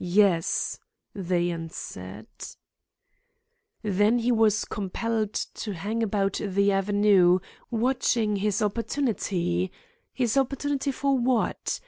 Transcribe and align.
"Yes," 0.00 0.80
they 1.14 1.50
answered. 1.52 2.26
"Then 3.84 4.18
he 4.18 4.32
was 4.32 4.64
compelled 4.64 5.32
to 5.34 5.72
hang 5.74 6.02
about 6.02 6.40
the 6.44 6.72
avenue, 6.72 7.38
watching 7.70 8.34
his 8.34 8.60
opportunity 8.60 9.70
his 10.12 10.36
opportunity 10.36 10.90
for 10.90 11.16
what? 11.16 11.78